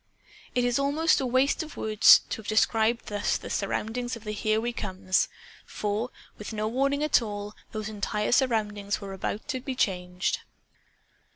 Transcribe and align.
It 0.55 0.63
is 0.63 0.79
almost 0.79 1.21
a 1.21 1.27
waste 1.27 1.61
of 1.61 1.77
words 1.77 2.21
to 2.29 2.37
have 2.37 2.47
described 2.47 3.05
thus 3.05 3.37
the 3.37 3.51
surroundings 3.51 4.15
of 4.15 4.23
the 4.23 4.31
Here 4.31 4.59
We 4.59 4.73
Comes. 4.73 5.27
For, 5.63 6.09
with 6.39 6.53
no 6.53 6.67
warning 6.67 7.03
at 7.03 7.21
all, 7.21 7.55
those 7.71 7.87
entire 7.87 8.31
surroundings 8.31 8.99
were 8.99 9.13
about 9.13 9.47
to 9.49 9.59
be 9.59 9.75
changed. 9.75 10.39